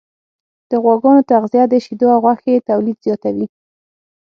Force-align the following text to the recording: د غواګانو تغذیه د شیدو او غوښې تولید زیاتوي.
د 0.69 0.71
غواګانو 0.83 1.27
تغذیه 1.31 1.65
د 1.69 1.75
شیدو 1.85 2.07
او 2.13 2.19
غوښې 2.23 2.65
تولید 2.69 2.97
زیاتوي. 3.05 3.45